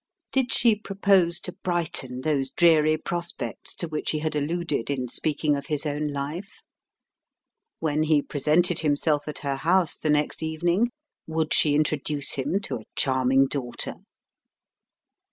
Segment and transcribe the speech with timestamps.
[0.31, 5.55] Did she propose to brighten those dreary prospects to which he had alluded in speaking
[5.55, 6.63] of his own life?
[7.77, 10.89] When he presented himself at her house the next evening
[11.27, 13.97] would she introduce him to a charming daughter?